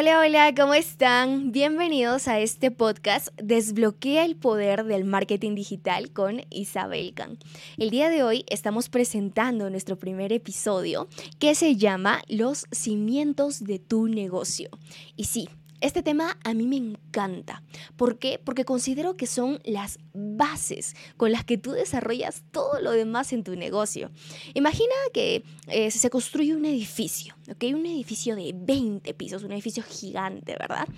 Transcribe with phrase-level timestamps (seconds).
[0.00, 1.50] Hola, hola, ¿cómo están?
[1.50, 7.36] Bienvenidos a este podcast Desbloquea el poder del marketing digital con Isabel Can.
[7.78, 11.08] El día de hoy estamos presentando nuestro primer episodio
[11.40, 14.70] que se llama Los cimientos de tu negocio.
[15.16, 15.48] Y sí,
[15.80, 17.64] este tema a mí me encanta.
[17.96, 18.40] ¿Por qué?
[18.42, 19.98] Porque considero que son las
[20.38, 24.10] bases con las que tú desarrollas todo lo demás en tu negocio.
[24.54, 27.64] Imagina que eh, se construye un edificio, ¿ok?
[27.74, 30.88] Un edificio de 20 pisos, un edificio gigante, ¿verdad?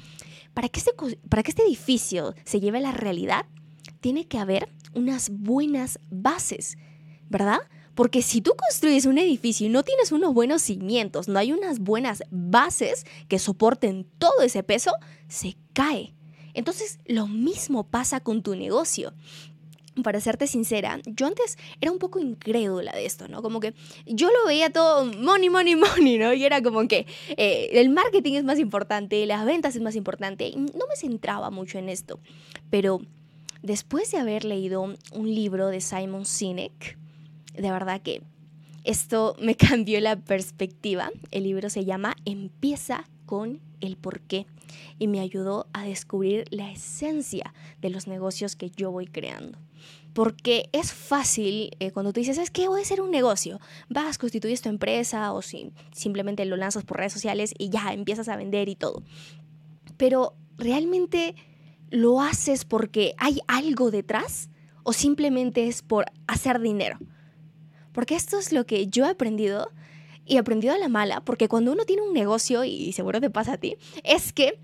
[0.54, 0.93] Para que este,
[1.29, 3.46] para que este edificio se lleve a la realidad,
[4.00, 6.77] tiene que haber unas buenas bases,
[7.29, 7.61] ¿verdad?
[7.94, 11.80] Porque si tú construyes un edificio y no tienes unos buenos cimientos, no hay unas
[11.80, 14.93] buenas bases que soporten todo ese peso,
[15.29, 16.14] se cae.
[16.54, 19.13] Entonces, lo mismo pasa con tu negocio
[20.03, 23.43] para serte sincera, yo antes era un poco incrédula de esto, ¿no?
[23.43, 23.75] Como que
[24.07, 26.32] yo lo veía todo money, money, money, ¿no?
[26.32, 30.53] Y era como que eh, el marketing es más importante, las ventas es más importante.
[30.57, 32.20] No me centraba mucho en esto.
[32.70, 33.00] Pero
[33.62, 36.98] después de haber leído un libro de Simon Sinek,
[37.55, 38.22] de verdad que
[38.84, 41.11] esto me cambió la perspectiva.
[41.30, 44.48] El libro se llama Empieza con el porqué
[44.98, 49.56] y me ayudó a descubrir la esencia de los negocios que yo voy creando.
[50.14, 54.19] Porque es fácil eh, cuando tú dices, es que voy a hacer un negocio, vas,
[54.19, 58.36] constituyes tu empresa o si, simplemente lo lanzas por redes sociales y ya empiezas a
[58.36, 59.05] vender y todo.
[59.97, 61.36] Pero realmente
[61.89, 64.51] lo haces porque hay algo detrás
[64.83, 66.98] o simplemente es por hacer dinero.
[67.92, 69.70] Porque esto es lo que yo he aprendido
[70.24, 73.54] y aprendido a la mala, porque cuando uno tiene un negocio, y seguro te pasa
[73.54, 74.60] a ti, es que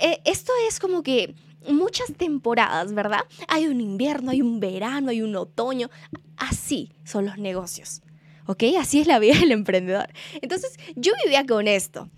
[0.00, 1.34] eh, esto es como que
[1.68, 3.20] muchas temporadas, ¿verdad?
[3.48, 5.90] Hay un invierno, hay un verano, hay un otoño.
[6.36, 8.02] Así son los negocios.
[8.46, 8.64] ¿Ok?
[8.78, 10.08] Así es la vida del emprendedor.
[10.40, 12.08] Entonces, yo vivía con esto.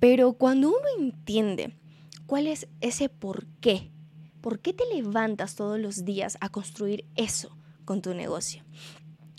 [0.00, 1.76] Pero cuando uno entiende
[2.26, 3.90] cuál es ese por qué,
[4.40, 8.64] por qué te levantas todos los días a construir eso con tu negocio,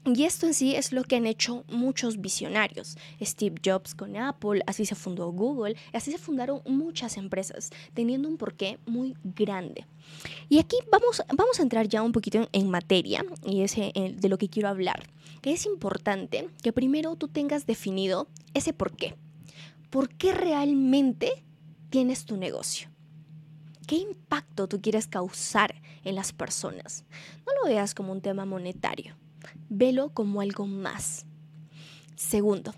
[0.06, 2.98] y esto en sí es lo que han hecho muchos visionarios.
[3.22, 8.38] Steve Jobs con Apple, así se fundó Google, así se fundaron muchas empresas, teniendo un
[8.38, 9.88] porqué muy grande.
[10.50, 14.30] Y aquí vamos, vamos a entrar ya un poquito en, materia, y es eh, de
[14.30, 15.10] lo que quiero hablar.
[15.42, 19.16] Que es importante que primero tú tengas definido ese porqué.
[19.90, 21.46] ¿Por qué realmente
[21.90, 22.90] tienes tu negocio?
[23.88, 27.06] ¿Qué impacto tú quieres causar en las personas?
[27.46, 29.16] No lo veas como un tema monetario
[29.70, 31.26] velo como algo más.
[32.16, 32.74] Segundo,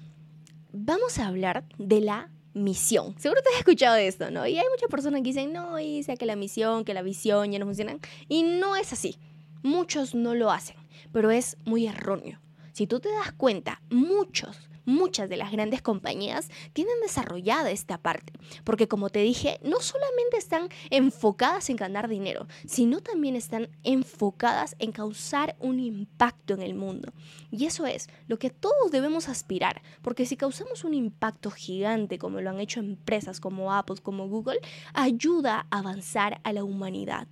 [0.72, 3.16] vamos a hablar de la misión.
[3.20, 4.48] Seguro te has escuchado de esto, ¿no?
[4.48, 7.59] Y hay muchas personas que dicen, no, dice que la misión, que la visión ya
[7.59, 8.00] no funcionan.
[8.28, 9.18] Y no es así.
[9.62, 10.78] Muchos no lo hacen,
[11.12, 12.40] pero es muy erróneo.
[12.72, 18.34] Si tú te das cuenta, muchos muchas de las grandes compañías tienen desarrollada esta parte,
[18.63, 24.75] porque como te dije, no solamente están enfocadas en ganar dinero, sino también están enfocadas
[24.79, 27.12] en causar un impacto en el mundo.
[27.51, 32.41] Y eso es lo que todos debemos aspirar, porque si causamos un impacto gigante, como
[32.41, 34.59] lo han hecho empresas como Apple, como Google,
[34.94, 37.28] ayuda a avanzar a la humanidad.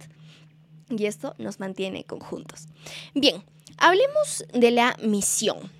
[0.89, 2.67] Y esto nos mantiene conjuntos.
[3.13, 3.43] Bien,
[3.77, 5.71] hablemos de la misión.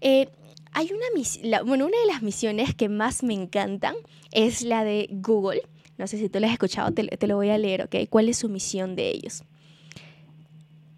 [0.00, 0.28] Eh,
[0.74, 3.94] hay una misión, bueno, una de las misiones que más me encantan
[4.32, 5.62] es la de Google.
[5.96, 8.08] No sé si tú la has escuchado, te, te lo voy a leer, ¿ok?
[8.10, 9.44] ¿Cuál es su misión de ellos?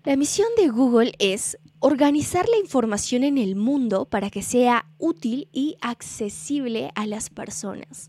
[0.04, 5.48] La misión de Google es organizar la información en el mundo para que sea útil
[5.53, 8.09] y accesible a las personas.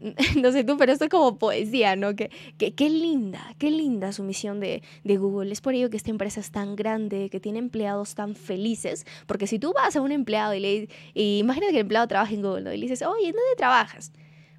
[0.42, 2.16] no sé tú, pero esto es como poesía, ¿no?
[2.16, 5.52] Que, qué linda, qué linda su misión de, Google.
[5.52, 9.46] Es por ello que esta empresa es tan grande, que tiene empleados tan felices, porque
[9.46, 12.42] si tú vas a un empleado y le y imagínate que el empleado trabaja en
[12.42, 14.12] Google, y le dices, oye, ¿dónde trabajas?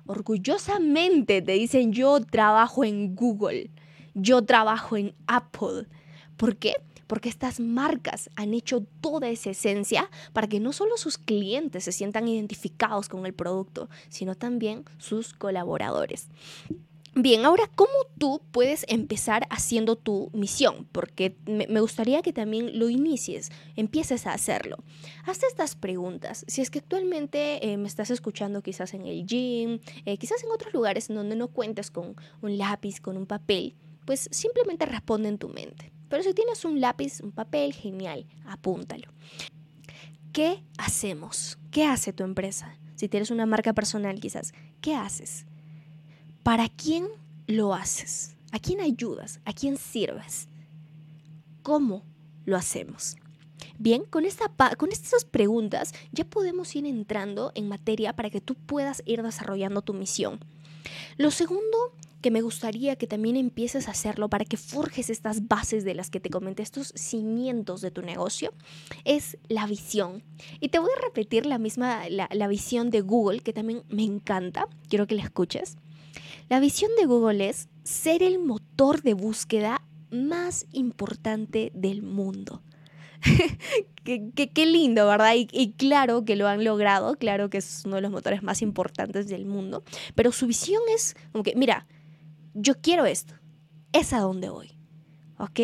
[0.05, 3.71] Orgullosamente te dicen, yo trabajo en Google,
[4.13, 5.87] yo trabajo en Apple.
[6.37, 6.75] ¿Por qué?
[7.11, 11.91] Porque estas marcas han hecho toda esa esencia para que no solo sus clientes se
[11.91, 16.29] sientan identificados con el producto, sino también sus colaboradores.
[17.13, 20.87] Bien, ahora, ¿cómo tú puedes empezar haciendo tu misión?
[20.93, 24.77] Porque me gustaría que también lo inicies, empieces a hacerlo.
[25.25, 26.45] Haz estas preguntas.
[26.47, 30.51] Si es que actualmente eh, me estás escuchando quizás en el gym, eh, quizás en
[30.51, 33.75] otros lugares donde no cuentes con un lápiz, con un papel,
[34.05, 35.91] pues simplemente responde en tu mente.
[36.11, 39.07] Pero si tienes un lápiz, un papel, genial, apúntalo.
[40.33, 41.57] ¿Qué hacemos?
[41.71, 42.75] ¿Qué hace tu empresa?
[42.95, 45.45] Si tienes una marca personal quizás, ¿qué haces?
[46.43, 47.07] ¿Para quién
[47.47, 48.35] lo haces?
[48.51, 49.39] ¿A quién ayudas?
[49.45, 50.49] ¿A quién sirves?
[51.63, 52.03] ¿Cómo
[52.43, 53.15] lo hacemos?
[53.79, 58.55] Bien, con, esta, con estas preguntas ya podemos ir entrando en materia para que tú
[58.55, 60.41] puedas ir desarrollando tu misión.
[61.17, 61.77] Lo segundo
[62.21, 66.09] que me gustaría que también empieces a hacerlo para que forjes estas bases de las
[66.09, 68.53] que te comenté, estos cimientos de tu negocio,
[69.03, 70.23] es la visión.
[70.59, 74.03] Y te voy a repetir la misma, la, la visión de Google, que también me
[74.03, 75.77] encanta, quiero que la escuches.
[76.49, 79.81] La visión de Google es ser el motor de búsqueda
[80.11, 82.61] más importante del mundo.
[84.03, 85.35] qué, lindo, ¿verdad?
[85.35, 88.61] Y, y, claro que lo han logrado, claro que es uno de los motores más
[88.61, 89.83] importantes del mundo,
[90.15, 91.87] pero su visión es como que, mira,
[92.53, 93.33] yo quiero esto,
[93.93, 94.71] es a donde voy,
[95.37, 95.59] ¿ok?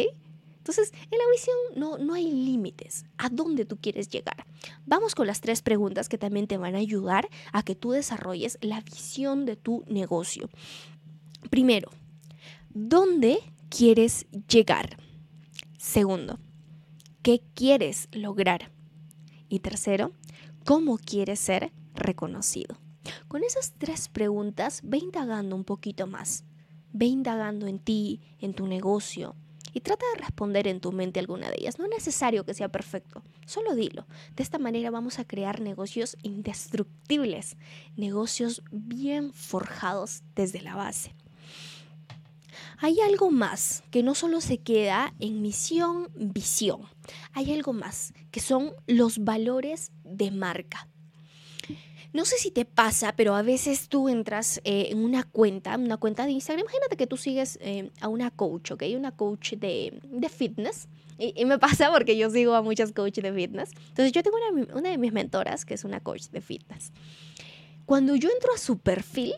[0.67, 4.45] Entonces, en la visión no, no hay límites a dónde tú quieres llegar.
[4.85, 8.57] Vamos con las tres preguntas que también te van a ayudar a que tú desarrolles
[8.59, 10.49] la visión de tu negocio.
[11.49, 11.89] Primero,
[12.69, 13.39] ¿dónde
[13.69, 14.97] quieres llegar?
[15.77, 16.37] Segundo,
[17.27, 18.71] ¿qué quieres lograr?
[19.49, 20.13] Y tercero,
[20.63, 22.77] ¿cómo quieres ser reconocido?
[23.27, 26.45] Con esas tres preguntas, ve indagando un poquito más.
[26.93, 29.35] Ve indagando en ti, en tu negocio,
[29.73, 31.77] y trata de responder en tu mente alguna de ellas.
[31.77, 34.07] No es necesario que sea perfecto, solo dilo.
[34.37, 37.57] De esta manera vamos a crear negocios indestructibles,
[37.97, 41.13] negocios bien forjados desde la base.
[42.79, 46.81] Hay algo más que no solo se queda en misión, visión.
[47.33, 50.87] Hay algo más que son los valores de marca.
[52.13, 55.97] No sé si te pasa, pero a veces tú entras eh, en una cuenta, una
[55.97, 56.61] cuenta de Instagram.
[56.65, 58.83] Imagínate que tú sigues eh, a una coach, ¿ok?
[58.95, 59.99] Una coach de,
[60.29, 60.87] fitness.
[61.19, 63.71] Y, me pasa porque yo sigo a muchas coaches de fitness.
[63.89, 66.91] Entonces yo tengo una, una de mis mentoras que es una coach de fitness.
[67.85, 69.33] Cuando yo entro a su perfil,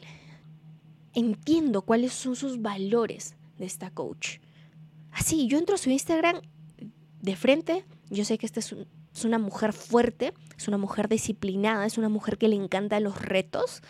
[1.13, 4.39] entiendo cuáles son sus valores de esta coach.
[5.11, 6.41] Así, yo entro a su Instagram
[7.21, 8.75] de frente, yo sé que esta es,
[9.25, 13.81] una mujer fuerte, es una mujer disciplinada, es una mujer que le encantan los retos,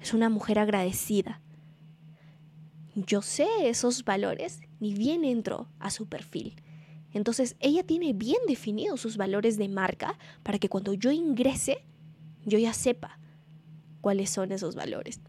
[0.00, 1.40] es una mujer agradecida.
[2.94, 6.60] Yo sé esos valores, ni bien entro a su perfil.
[7.12, 11.84] Entonces ella tiene bien definidos sus valores de marca para que cuando yo ingrese,
[12.44, 13.18] yo ya sepa
[14.00, 15.20] cuáles son esos valores.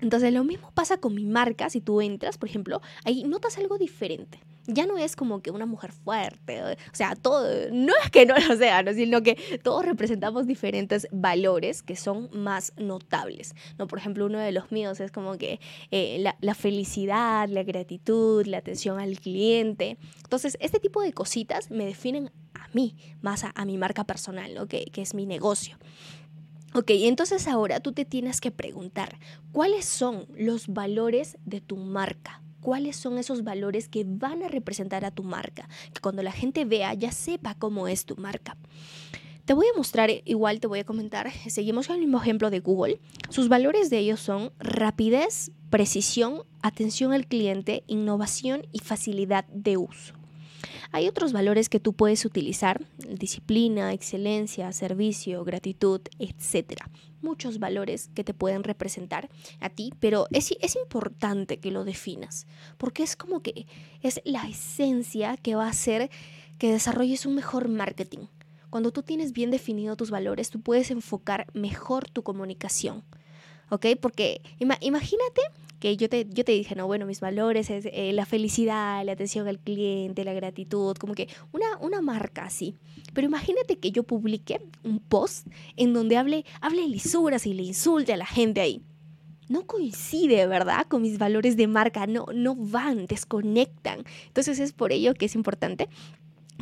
[0.00, 3.78] Entonces lo mismo pasa con mi marca, si tú entras, por ejemplo, ahí notas algo
[3.78, 8.26] diferente ya no es como que una mujer fuerte, o sea, todo, no es que
[8.26, 8.92] no lo sea, ¿no?
[8.92, 13.86] sino que todos representamos diferentes valores que son más notables, ¿no?
[13.86, 15.60] Por ejemplo, uno de los míos es como que
[15.90, 19.96] eh, la, felicidad, la gratitud, la atención al cliente.
[20.22, 24.66] Entonces, este tipo de cositas me definen a mí, más a, mi marca personal, ¿no?
[24.66, 25.78] Que, que es mi negocio.
[26.72, 29.18] Ok, entonces ahora tú te tienes que preguntar,
[29.52, 32.42] ¿cuáles son los valores de tu marca?
[32.60, 36.64] cuáles son esos valores que van a representar a tu marca, que cuando la gente
[36.64, 38.56] vea ya sepa cómo es tu marca.
[39.44, 42.60] Te voy a mostrar, igual te voy a comentar, seguimos con el mismo ejemplo de
[42.60, 43.00] Google.
[43.30, 50.19] Sus valores de ellos son rapidez, precisión, atención al cliente, innovación y facilidad de uso.
[50.92, 56.82] Hay otros valores que tú puedes utilizar, disciplina, excelencia, servicio, gratitud, etc.
[57.22, 59.28] Muchos valores que te pueden representar
[59.60, 62.46] a ti, pero es, es importante que lo definas,
[62.76, 63.66] porque es como que
[64.02, 66.10] es la esencia que va a hacer
[66.58, 68.26] que desarrolles un mejor marketing.
[68.68, 73.02] Cuando tú tienes bien definido tus valores, tú puedes enfocar mejor tu comunicación.
[73.68, 73.86] ¿Ok?
[74.00, 75.42] Porque imagínate
[75.80, 79.12] que yo te, yo te dije, no, bueno, mis valores es eh, la felicidad, la
[79.12, 82.76] atención al cliente, la gratitud, como que una, una marca así.
[83.14, 88.12] Pero imagínate que yo publique un post en donde hable, hable lisuras y le insulte
[88.12, 88.82] a la gente ahí.
[89.48, 90.86] No coincide, ¿verdad?
[90.86, 94.04] Con mis valores de marca, no, no van, desconectan.
[94.26, 95.88] Entonces es por ello que es importante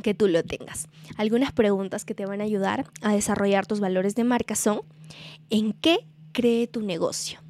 [0.01, 0.87] que tú lo tengas.
[1.17, 4.83] Algunas preguntas que te van a ayudar a desarrollar tus valores de marca son,
[5.51, 7.41] ¿en qué cree tu negocio?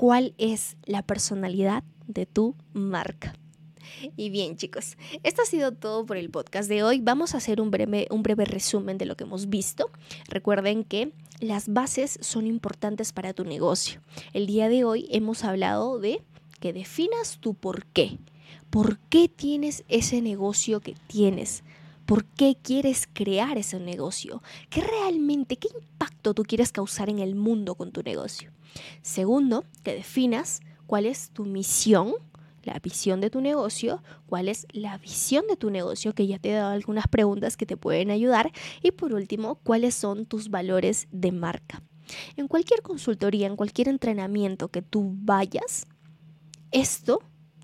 [0.00, 3.34] Cuál es la personalidad de tu marca.
[4.16, 7.02] Y bien chicos, esto ha sido todo por el podcast de hoy.
[7.02, 9.90] Vamos a hacer un breve, un breve resumen de lo que hemos visto.
[10.26, 14.00] Recuerden que las bases son importantes para tu negocio.
[14.32, 16.22] El día de hoy hemos hablado de
[16.60, 18.16] que definas tu por qué.
[18.70, 21.62] ¿Por qué tienes ese negocio que tienes?
[22.10, 24.42] ¿Por qué quieres crear ese negocio?
[24.68, 28.50] ¿Qué realmente, qué impacto tú quieres causar en el mundo con tu negocio?
[29.00, 32.14] Segundo, que definas cuál es tu misión,
[32.64, 36.50] la visión de tu negocio, cuál es la visión de tu negocio, que ya te
[36.50, 38.50] he dado algunas preguntas que te pueden ayudar.
[38.82, 41.80] Y por último, cuáles son tus valores de marca.
[42.34, 45.86] En cualquier consultoría, en cualquier entrenamiento que tú vayas,
[46.72, 47.20] esto,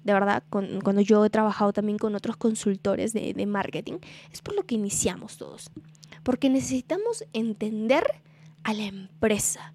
[0.07, 3.99] de verdad, cuando yo he trabajado también con otros consultores de, marketing,
[4.33, 5.71] es por lo que iniciamos todos.
[6.23, 8.05] Porque necesitamos entender
[8.63, 9.75] a la empresa,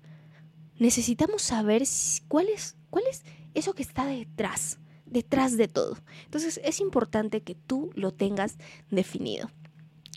[0.79, 1.83] necesitamos saber
[2.27, 3.23] cuál es ¿Cuál es
[3.55, 4.77] eso que está detrás?
[5.05, 5.97] Detrás de todo.
[6.25, 8.57] Entonces es importante que tú lo tengas
[8.91, 9.49] definido.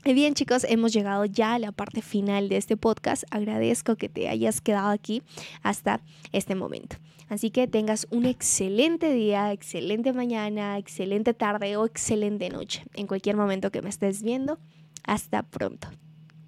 [0.05, 3.25] Y bien chicos, hemos llegado ya a la parte final de este podcast.
[3.31, 5.23] Agradezco que te hayas quedado aquí
[5.63, 6.03] hasta
[6.33, 6.97] este momento.
[7.35, 12.85] Así que tengas un excelente día, excelente mañana, excelente tarde o excelente noche.
[12.95, 14.61] En cualquier momento que me estés viendo.
[15.03, 15.89] Hasta pronto.